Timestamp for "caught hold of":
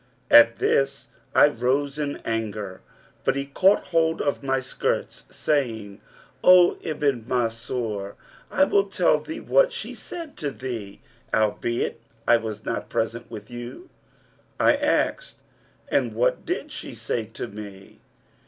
3.45-4.41